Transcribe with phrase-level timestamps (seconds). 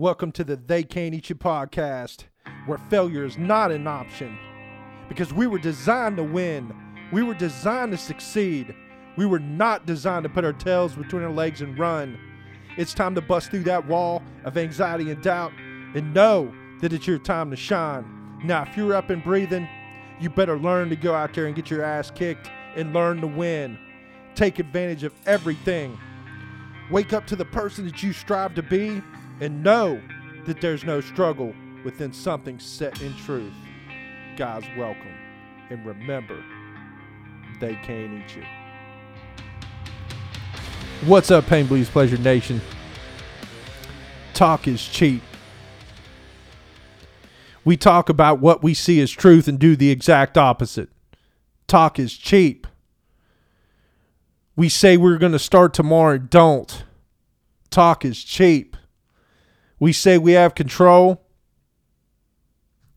[0.00, 2.24] Welcome to the They Can't Eat You podcast,
[2.64, 4.38] where failure is not an option.
[5.10, 6.74] Because we were designed to win,
[7.12, 8.74] we were designed to succeed.
[9.18, 12.18] We were not designed to put our tails between our legs and run.
[12.78, 15.52] It's time to bust through that wall of anxiety and doubt
[15.94, 18.40] and know that it's your time to shine.
[18.42, 19.68] Now, if you're up and breathing,
[20.18, 23.26] you better learn to go out there and get your ass kicked and learn to
[23.26, 23.78] win.
[24.34, 25.98] Take advantage of everything.
[26.90, 29.02] Wake up to the person that you strive to be
[29.40, 30.00] and know
[30.46, 31.54] that there's no struggle
[31.84, 33.52] within something set in truth.
[34.36, 35.14] Guys, welcome.
[35.70, 36.42] And remember,
[37.60, 38.44] they can't eat you.
[41.06, 42.60] What's up, Pain Bleeds Pleasure Nation?
[44.34, 45.22] Talk is cheap.
[47.64, 50.88] We talk about what we see as truth and do the exact opposite.
[51.66, 52.66] Talk is cheap.
[54.56, 56.84] We say we're going to start tomorrow and don't.
[57.70, 58.76] Talk is cheap.
[59.80, 61.22] We say we have control.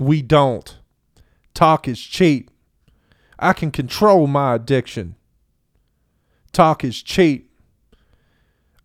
[0.00, 0.78] We don't.
[1.52, 2.50] Talk is cheap.
[3.38, 5.16] I can control my addiction.
[6.52, 7.50] Talk is cheap.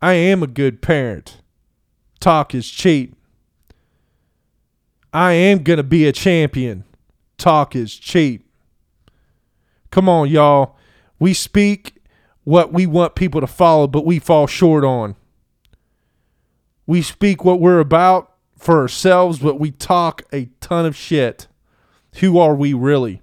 [0.02, 1.40] I am a good parent.
[2.20, 3.16] Talk is cheap.
[5.12, 6.84] I am going to be a champion.
[7.38, 8.50] Talk is cheap.
[9.92, 10.76] Come on, y'all.
[11.20, 12.02] We speak
[12.42, 15.14] what we want people to follow, but we fall short on.
[16.86, 21.46] We speak what we're about for ourselves, but we talk a ton of shit.
[22.16, 23.22] Who are we really?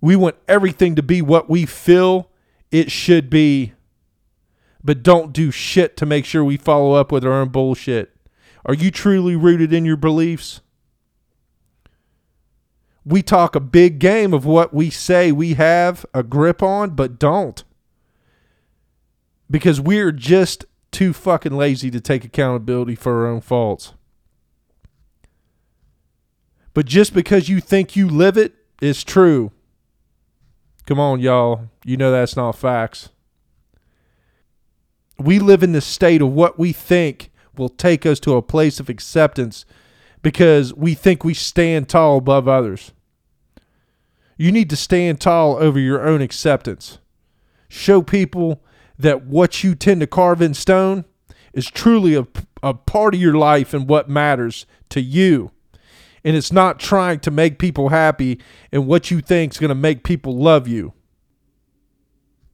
[0.00, 2.30] We want everything to be what we feel
[2.70, 3.72] it should be,
[4.82, 8.14] but don't do shit to make sure we follow up with our own bullshit.
[8.64, 10.60] Are you truly rooted in your beliefs?
[13.04, 17.18] We talk a big game of what we say we have a grip on, but
[17.18, 17.64] don't.
[19.50, 20.66] Because we're just
[20.98, 23.94] too fucking lazy to take accountability for our own faults.
[26.74, 29.52] But just because you think you live it is true.
[30.86, 31.68] Come on, y'all.
[31.84, 33.10] You know that's not facts.
[35.20, 38.80] We live in the state of what we think will take us to a place
[38.80, 39.64] of acceptance
[40.20, 42.90] because we think we stand tall above others.
[44.36, 46.98] You need to stand tall over your own acceptance.
[47.68, 48.64] Show people
[48.98, 51.04] that what you tend to carve in stone
[51.52, 52.26] is truly a,
[52.62, 55.50] a part of your life and what matters to you.
[56.24, 58.40] And it's not trying to make people happy
[58.72, 60.92] and what you think is going to make people love you.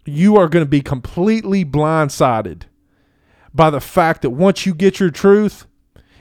[0.05, 2.65] You are going to be completely blindsided
[3.55, 5.67] by the fact that once you get your truth,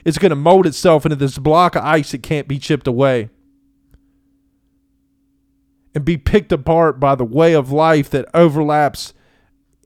[0.06, 3.30] it's going to mold itself into this block of ice that can't be chipped away
[5.94, 9.14] and be picked apart by the way of life that overlaps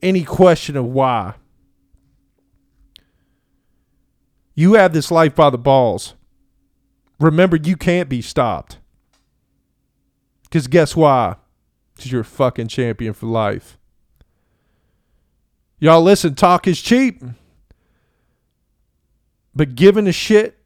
[0.02, 1.34] any question of why.
[4.54, 6.14] You have this life by the balls.
[7.20, 8.78] Remember, you can't be stopped.
[10.42, 11.36] Because guess why?
[11.94, 13.78] Because you're a fucking champion for life.
[15.78, 17.22] Y'all listen, talk is cheap.
[19.54, 20.58] But giving a shit,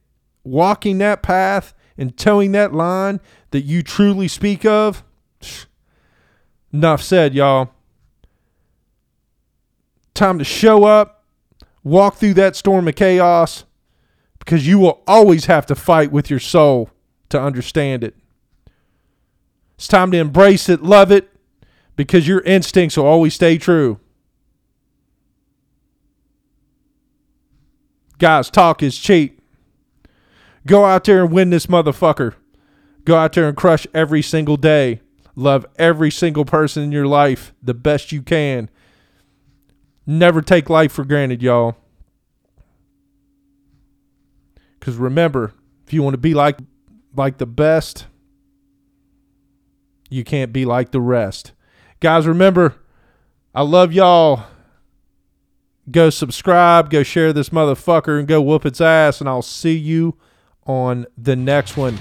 [0.44, 3.20] walking that path, and towing that line
[3.50, 5.04] that you truly speak of,
[6.72, 7.70] enough said, y'all.
[10.15, 11.25] Time to show up,
[11.83, 13.65] walk through that storm of chaos,
[14.39, 16.91] because you will always have to fight with your soul
[17.31, 18.15] to understand it.
[19.77, 21.31] It's time to embrace it, love it,
[21.97, 23.99] because your instincts will always stay true.
[28.19, 29.41] Guys, talk is cheap.
[30.67, 32.34] Go out there and win this motherfucker.
[33.05, 35.00] Go out there and crush every single day.
[35.34, 38.71] Love every single person in your life the best you can.
[40.06, 41.76] Never take life for granted, y'all.
[44.80, 45.54] Cuz remember,
[45.86, 46.58] if you want to be like
[47.14, 48.06] like the best,
[50.10, 51.52] you can't be like the rest.
[52.00, 52.74] Guys, remember,
[53.54, 54.44] I love y'all.
[55.90, 59.20] Go subscribe, go share this motherfucker, and go whoop its ass.
[59.20, 60.16] And I'll see you
[60.66, 61.98] on the next one.